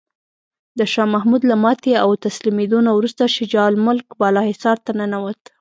د 0.79 0.81
شاه 0.93 1.11
محمود 1.13 1.41
له 1.51 1.55
ماتې 1.63 1.93
او 2.03 2.09
تسلیمیدو 2.25 2.77
نه 2.87 2.91
وروسته 2.97 3.33
شجاع 3.35 3.65
الملک 3.71 4.07
بالاحصار 4.19 4.77
ته 4.85 4.91
ننوت. 4.99 5.41